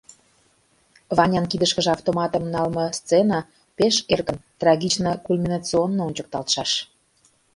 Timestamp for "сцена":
2.99-3.39